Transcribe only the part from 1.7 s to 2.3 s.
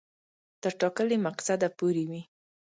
پوري وي.